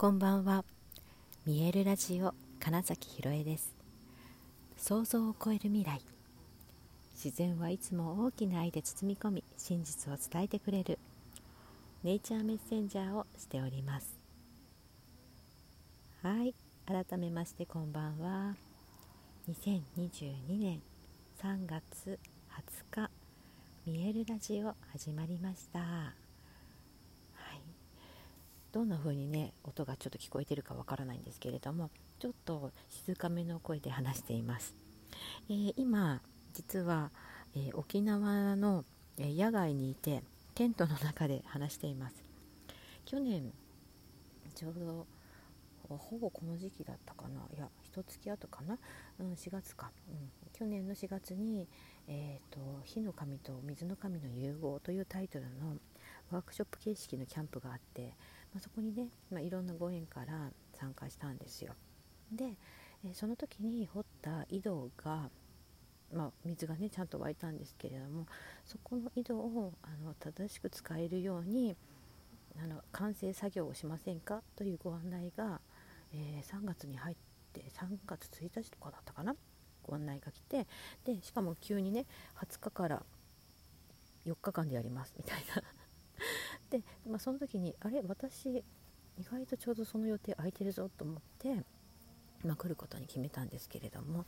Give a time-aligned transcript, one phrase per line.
[0.00, 0.64] こんばんは。
[1.44, 3.74] 見えるラジオ金崎ひろえです。
[4.78, 6.00] 想像を超える未来。
[7.22, 10.98] 自然はいつも大きな愛で包み込み真実を伝えてくれる。
[12.02, 14.18] ネイチャーメッセンジャーをしております。
[16.22, 16.54] はい
[16.86, 18.56] 改めましてこんばんは。
[19.50, 20.80] 2022年
[21.42, 22.18] 3月
[22.90, 23.10] 20日
[23.84, 26.29] 見えるラジオ始まりました。
[28.72, 34.74] どんな風にね音がちょっと聞こえてるかわからないんですけれどもちょっと静かめの声で話しています、
[35.48, 36.20] えー、今
[36.52, 37.10] 実は、
[37.54, 38.84] えー、沖縄の、
[39.18, 40.22] え、野外にいて
[40.54, 42.22] テントの中で話しています。
[43.04, 43.52] 去年
[44.54, 45.06] ちょうど
[45.96, 47.40] ほぼこの時期だったかな。
[47.56, 48.78] いや一月後かな、
[49.18, 51.66] うん、4月か、うん、去年の4月に、
[52.06, 55.76] えーと「火の神と水の神の融合」というタイトルの
[56.30, 58.14] ワークショップ形式のキャンプがあって
[58.52, 61.74] まあ、そこにね、まあ、いろんなご縁から参加したんですよ。
[62.32, 62.56] で、
[63.04, 65.30] えその時に掘った井戸が、
[66.12, 68.26] まあ、水がねちゃんと湧いたんですけれども
[68.64, 71.76] そこの井戸をあの正しく使えるように
[72.62, 74.42] あの完成作業をしませんか？
[74.56, 75.60] というご案内が、
[76.12, 77.16] えー、3月に入っ
[77.52, 79.34] て3月1日とかだったかな？
[79.82, 80.66] ご案内が来て
[81.04, 82.06] でしかも急にね
[82.36, 83.02] 20日から
[84.26, 85.62] 4日間でやりますみたいな、
[87.10, 91.54] まあ、その時にあれ私意外とちょうどその予定空いてるぞと思って、
[92.44, 94.24] まあ、来ることに決めたんですけれども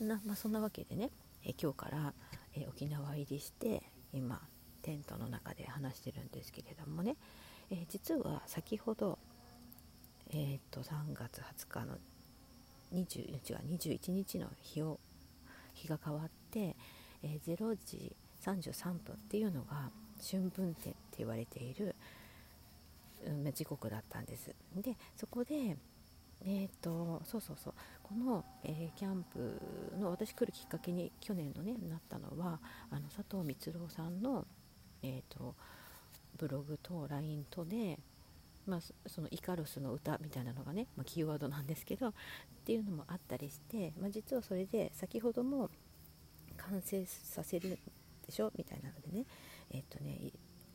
[0.00, 1.10] な、まあ、そんなわけでね、
[1.44, 2.12] え今日から、
[2.56, 4.40] え沖縄入りして今
[4.82, 7.16] テントの中で話してるんですけれどもね、
[7.70, 9.18] え実は先ほど、
[10.30, 11.98] えー、と3月20日の
[12.92, 15.00] 20違う21日の日を
[15.74, 16.76] 日が変わって、
[17.22, 19.90] えー、0時33分っていうのが
[20.30, 21.94] 春分点って言われている、
[23.52, 24.54] 時刻だったんです。
[24.74, 25.76] でそこで
[26.46, 27.74] えーと、そうそうそう。
[28.02, 29.58] この、えー、キャンプ
[29.98, 34.46] の私来るきっかけに去年のねなったのはあの佐藤光郎さんの、
[35.02, 35.54] えーと、
[36.36, 37.98] ブログと LINE とで、
[38.66, 42.12] まあ、そのイカロスの歌みたいなのがね、まあ、キーワードなんですけどっ
[42.66, 45.70] ていうのもあったりして、まあ、実はそれで先ほども
[46.58, 47.78] 完成させる
[48.26, 48.52] でしょ？
[48.54, 49.24] みたいなのでね。
[49.70, 50.30] えっとね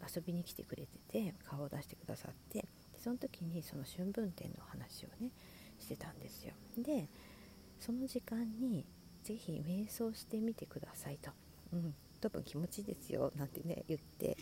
[0.07, 2.67] 遊びに来てくれてて顔を出してくださってで
[2.97, 5.31] その時にその春分展の話をね
[5.79, 6.53] してたんですよ。
[6.77, 7.07] で
[7.79, 8.85] その時間に
[9.23, 11.31] 是非瞑想してみてくださいと、
[11.73, 14.37] うん、多分気持ちいいですよなんてね言って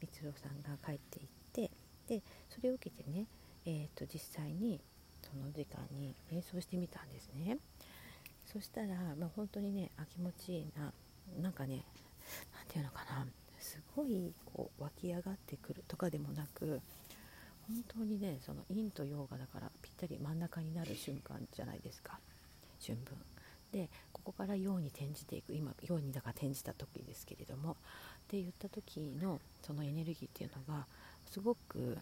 [0.00, 1.70] 光郎さんが帰っていって
[2.08, 3.26] でそれを受けてね、
[3.64, 4.80] えーと、実際に
[5.22, 7.58] その時間に瞑想してみたんですね。
[8.46, 10.92] そしたら、まあ、本当にねあ気持ちいいな
[11.40, 11.84] なんかね
[14.00, 16.80] ごいこう湧き上がってくるとかでもなく
[17.68, 22.18] 本当にねその陰と陽がだからぴったり真ん中になる瞬間じゃないですか。
[22.84, 23.16] 春分。
[23.72, 25.54] でここから陽に転じていく。
[25.54, 27.72] 今陽にだから転じた時ですけれども。
[27.72, 27.74] っ
[28.28, 30.86] て言った時のそのエネルギーっていうのが
[31.26, 31.98] すごく、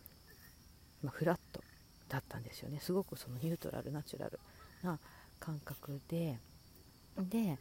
[1.02, 1.62] まあ、フラット
[2.08, 2.78] だったんですよね。
[2.80, 4.38] すごくそのニュートラルナチュラル
[4.82, 4.98] な
[5.40, 6.38] 感覚で。
[7.18, 7.58] で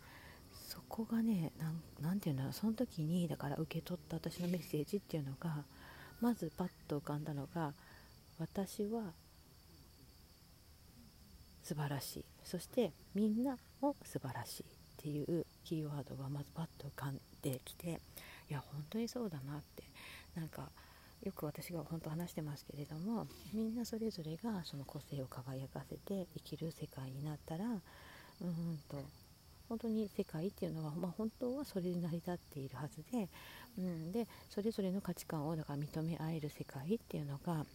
[0.67, 1.51] そこがね
[2.01, 5.63] 何て言うんだろうその時にだから受け取った私のメッセージっていうのが
[6.19, 7.73] まずパッと浮かんだのが
[8.37, 9.13] 私は
[11.63, 12.25] 素晴らしい。
[12.43, 14.65] そしてみんなも素晴らしいっ
[14.97, 17.99] ていうキーワードがまずパッと浮かんできて
[18.49, 19.83] いや本当にそうだなって。
[20.37, 20.69] なんか
[21.23, 28.97] よく私が本当話してますけれどもみんなそれぞれがその個性を輝かせて生きる世界になったらうんと
[29.69, 33.29] 本当に世界っていうのは、まあ、本当はそれで成り立っているはずで,、
[33.77, 37.65] うん、でそれぞれの価値観をだから認め合える世界っていうのが、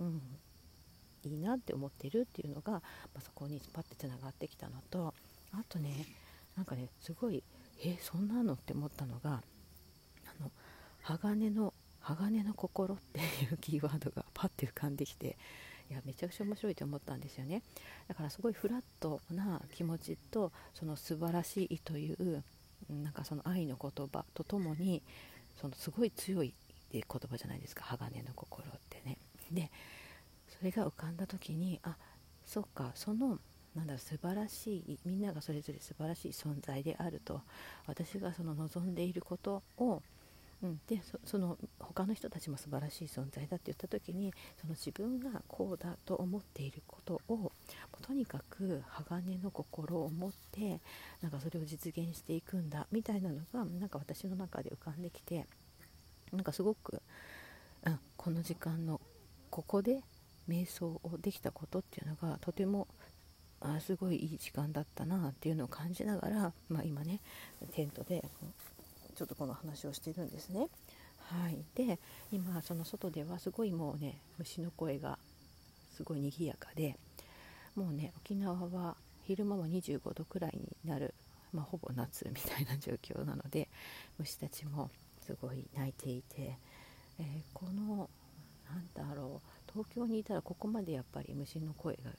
[0.00, 0.20] うん、
[1.24, 2.80] いいなって思ってるっていうのが、ま
[3.18, 5.14] あ、そこにパッてつながってきたのと
[5.52, 6.06] あとね
[6.56, 7.42] なんかねすごい
[7.84, 9.42] えそんなのって思ったのが
[10.26, 10.50] あの
[11.02, 13.22] 鋼の鋼の心ってい
[13.52, 15.36] うキーワードがパッて浮かんできて
[15.90, 17.62] いやめちゃくちゃ面白いと思ったんですよね。
[18.08, 22.42] だからすごいフラットな気持ちとその素晴らしいという
[22.90, 25.02] なんかその愛の言葉とともに
[25.60, 26.52] そのすごい強い
[26.92, 27.84] 言葉じゃないですか。
[27.84, 29.18] 鋼の心ってね。
[29.50, 29.70] で
[30.48, 31.96] それが浮かんだ時にあ
[32.44, 33.38] そっかその
[33.74, 37.42] なんだ素晴らしいみんながそれぞれ素晴らしい存在であると
[37.86, 40.02] 私がその望んでいることを
[40.62, 47.52] うん、でその他の人たちも素晴らしい存在だって言った時にその自分がこうだと思っていることを
[48.02, 50.80] とにかく鋼の心を持って
[51.22, 55.46] なんかそれを実現していくんだみたいなのがなんか私の中で浮かんできて
[56.32, 57.00] なんかすごく、
[57.86, 59.00] うん、この時間の
[59.50, 60.02] ここで
[60.48, 62.88] 瞑想をできたことっていうのがとても
[63.60, 67.20] あすごいいい時間だったなっていうのを感じながら、まあ、今ね
[67.72, 68.24] テントで
[69.18, 70.68] ちょっとこの話をしてるんですね。
[71.18, 71.98] はい、で
[72.30, 75.18] 今その外ではすごいもうね虫の声が
[75.92, 76.96] すごい賑やかで
[77.74, 81.14] もうね沖縄は昼間は25度くらいになる、
[81.52, 83.68] まあ、ほぼ夏みたいな状況なので
[84.18, 84.88] 虫たちも
[85.20, 86.56] すごい鳴いていて、
[87.18, 88.08] えー、この
[88.70, 92.12] なんだろう東京にいたらここまでやっぱり虫の声が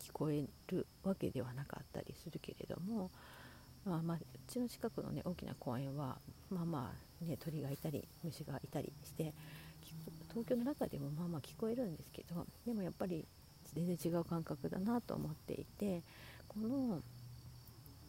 [0.00, 3.10] 聞こえるわけではなかったりするけれども、
[3.86, 6.18] まあ、まあうちの近くのね大きな公園は
[6.50, 6.92] まあま
[7.22, 9.32] あね鳥がいたり虫がいたりして
[10.30, 13.24] 東京の中でもまあまあ聞こえるんですけどでもやっぱり
[13.74, 16.02] 全然違う感覚だなと思っていて
[16.48, 17.00] この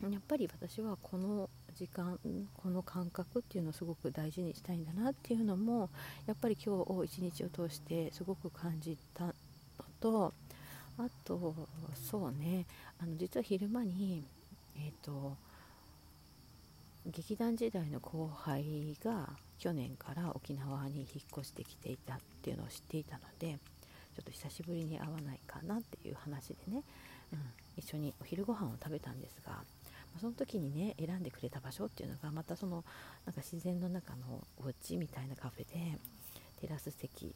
[0.09, 2.19] やっぱり私はこの時間
[2.56, 5.89] この感覚っていうのをすごく大事にしたいんだなっていうのも
[6.25, 9.33] やっぱり今日を一日を通してすごく感じたの
[10.00, 10.33] と
[10.97, 11.56] あと
[12.09, 12.65] そうね
[13.00, 14.23] あの実は昼間に
[14.75, 15.38] えっ、ー、と
[17.09, 21.07] 劇団時代の後輩が去年から沖縄に引っ
[21.38, 23.57] 越してきていたっていうのを知っていたので
[24.15, 26.83] ちょっと久しぶりに会わないかなっていう話でね、
[27.31, 27.39] うん、
[27.77, 29.62] 一緒にお昼ご飯を食べたんですが
[30.19, 32.83] その時にね選んでくれた場所っていうのがまたその
[33.25, 35.98] なんか自然の中のお家みたいなカフェで
[36.59, 37.33] テラス席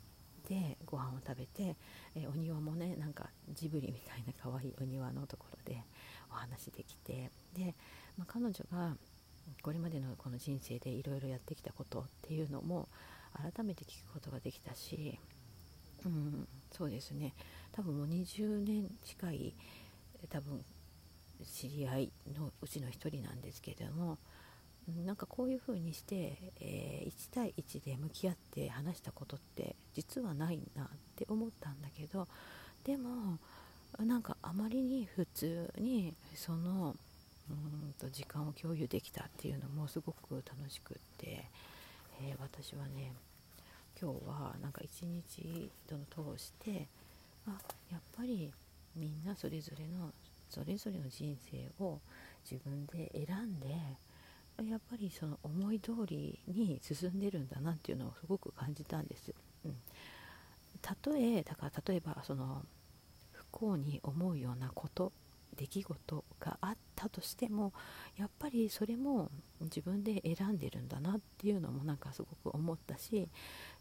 [0.49, 1.75] でご飯を食べて、
[2.15, 5.79] えお庭もねなんかジブリみたいな可愛いお庭のところで
[6.31, 7.75] お話できてで、
[8.17, 8.95] まあ、彼女が
[9.61, 12.87] これまでのこの人生でいろいろやってきたことっていうのも
[13.33, 15.19] 改めて聞くことができたし、
[16.05, 17.33] うん、そうですね。
[17.71, 19.53] 多分もう20年近い
[20.29, 20.63] 多分
[21.43, 24.17] 知り合いのうちの1人なんですけれども
[25.05, 32.27] なんかこういう風にして、えー、1対1で向き合って話したことって実はないなって思ったんだけど
[32.83, 33.37] でも
[33.99, 36.95] なんかあまりに普通にその
[37.49, 41.45] うんと時間を共有できたっていうのもすごく楽しくって、
[42.21, 43.13] えー、私はね
[43.99, 46.87] 今日はなんか一日を通して
[47.47, 47.51] あ
[47.91, 48.51] やっぱり
[48.95, 50.11] みんなそれぞれの
[50.49, 51.99] それぞれの人生を
[52.49, 53.69] 自分で選んで
[54.69, 59.33] やっぱりその思い通りに進んでるんだなっていうのをすごく感じたんです。
[59.65, 59.75] うん、
[61.13, 62.63] 例えだから例えばその
[63.31, 65.11] 不幸に思うようなこと
[65.61, 67.71] 出来事があったとしても
[68.17, 69.29] やっぱりそれも
[69.61, 73.29] 自分で選んでるんだなっていうのもなんかすごく思ったし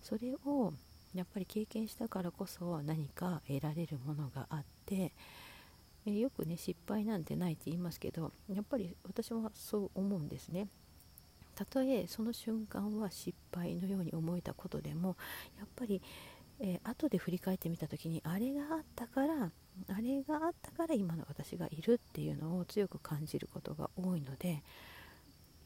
[0.03, 0.75] それを
[1.15, 5.13] やっぱり経験したからこそ何か得られるものがあって
[6.07, 10.69] えよくね失敗なんてないって言いますけどやっぱり私はそう思うんですね。
[11.55, 15.17] たとえその瞬間は失敗のように思えたことでも
[15.59, 16.01] やっぱり、
[16.61, 19.51] えー、後で振り返ってみた時にあれがあったから
[19.89, 24.63] あれがあったから今の私がいるっていうのを強く感じることが多いので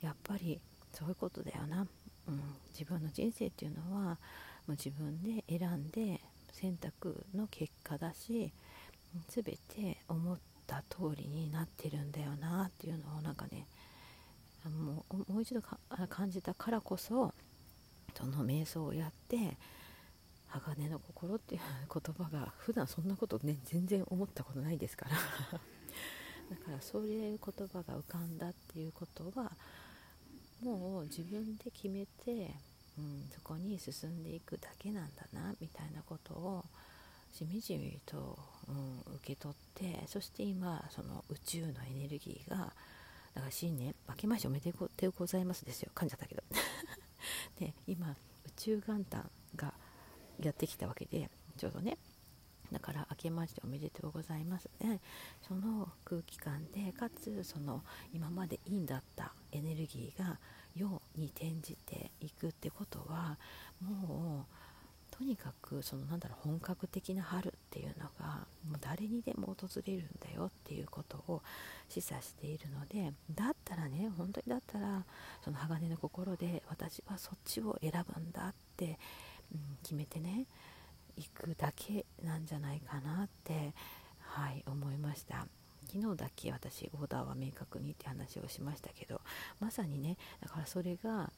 [0.02, 0.60] やっぱり
[0.92, 1.86] そういうことだよな、
[2.28, 2.40] うん、
[2.72, 4.16] 自分の人生っていうのはも
[4.68, 6.20] う自分で選んで
[6.52, 8.52] 選択の結果だし
[9.28, 9.58] 全て
[10.08, 13.66] 思った通りになってるんだよなっていうのをなんかね
[14.64, 15.62] もうもう一度
[16.08, 17.34] 感じたからこそ
[18.16, 19.56] その瞑想をやって
[20.60, 21.60] 鋼の心っていう
[21.92, 25.16] 言葉が普段そんなことね全然思ったことないですから。
[26.50, 29.56] だからそういう言葉が浮かんだっていうことは
[30.60, 32.54] もう自分で決めて、
[32.98, 36.64] うん、そこに進んでいくだけなんだなみたいなことを
[37.32, 42.72] しみじみと、うん、受け取ってそして今その宇宙のエネルギーが
[43.34, 45.90] だから新年明けましておめでとうございますですよ。
[45.94, 46.42] 噛んじゃったけど。
[47.58, 49.74] で今宇宙元旦が
[50.42, 51.96] やってきたわけでちょうどね。
[52.72, 54.68] だから明けましておめでとうございます。
[54.80, 55.00] ね
[55.46, 60.38] その空気感でかつその今まで陰だったエネルギーが
[60.76, 63.38] 陽に転じていくってことは
[63.80, 64.54] もう
[65.16, 71.40] とにかくそのなんだろう本格的な春っていうのがもう誰にでも訪れるんだよっていうことを
[71.88, 75.04] 示唆しているのでだったらね本当にだったら
[75.44, 78.98] その鋼の心で私はそっちを選ぶんだって、
[79.82, 80.46] 決めてね
[81.16, 83.72] 行くだけなんじゃないかなって
[84.20, 85.46] はい思いました。
[85.86, 89.20] 昨日だけ私オーダーは明確にって話をしましたけど
[89.60, 91.30] まさにねだからそれが、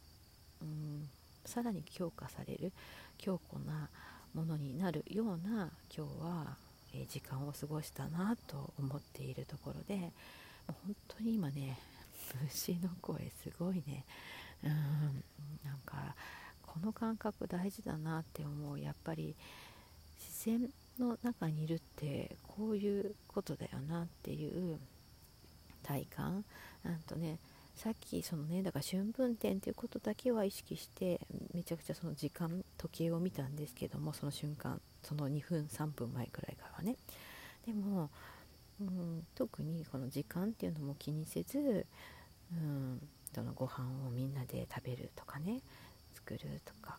[0.63, 1.09] うん、
[1.45, 2.73] さらに強化される
[3.19, 3.91] 強固な
[4.35, 6.57] ものになるような今日は、
[6.95, 10.11] え時間を過ごしたなと思っているところでも
[10.71, 11.79] う本当に今ね
[12.45, 14.05] 虫の声すごいね。
[14.65, 14.71] うん
[15.65, 16.15] なんか
[16.81, 19.35] この感覚大事だなって思うやっぱり
[20.21, 20.69] 自然
[20.99, 24.79] の中にいるってこういうことだよなっていう
[25.83, 26.45] 体感。
[26.83, 27.39] なんとね
[27.77, 31.21] さっきそのねだから春分点っていうことだけは意識して
[31.55, 36.97] めちゃくちゃその時間時計を見たんですけどもその瞬間その2分3分前くらいからはね。
[37.67, 38.11] でも、
[38.81, 41.87] うん、特にこの時間っていうのも気にせず、
[42.53, 43.01] うん、
[43.35, 45.61] そのご飯をみんなで食べるとかね。
[46.27, 46.99] 作るとか、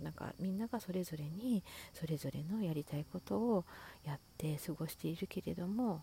[0.00, 3.64] うん、なんかみんながそれぞれにそれぞれのやりたいことを
[4.06, 6.02] やって過ごしているけれども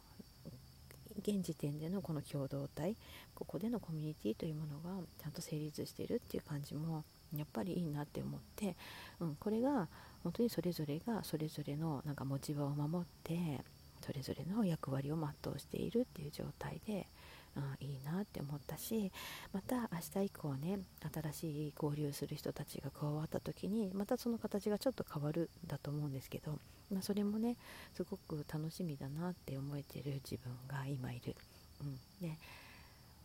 [1.20, 2.96] 現時点でのこの共同体
[3.36, 7.04] ここでのコミュニティというものがちゃんと成立してるっていう感じも
[7.36, 8.76] やっぱりいいなって思って、
[9.20, 9.88] うん、これが
[10.24, 13.62] 本当にそれぞれがそれぞれのなんか持ち場を守って
[14.06, 17.06] それぞれの役割を全うしているっていう状態で、
[17.56, 19.12] うん、いいなって思ったし
[19.52, 20.80] また明日以降ね
[21.14, 26.60] 新しい交流する人たちが加わった時にまたその形がちょっと変わるんだと思うんですけど、
[26.92, 27.58] まあ、それもね
[27.94, 31.36] すごく楽しみだなって思えてる自分が今いる。
[31.82, 32.38] うん、で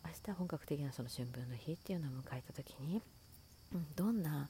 [0.03, 3.01] 明日本格的なその春分の日っていうのを迎えた時に、
[3.73, 4.49] うん、どんな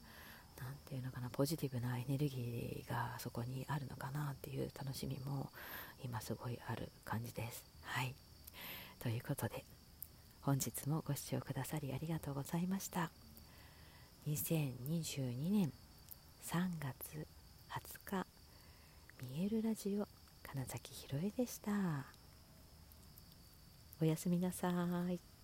[0.60, 5.50] 何て言うのかなポジティブなエネルギーがそこにあるのかなっていう楽しみも
[6.04, 7.64] 今すごいある感じです。
[7.84, 8.16] はい
[9.00, 9.64] ということで
[10.42, 13.12] 本日もご視聴くださりありがとうございました。
[14.28, 15.72] 2022年
[16.46, 17.26] 3月
[18.06, 18.26] 20日
[19.22, 20.08] 見えるラジオ
[20.44, 21.72] 金崎ひろえでした。
[24.02, 24.70] おやすみなさ
[25.10, 25.37] い。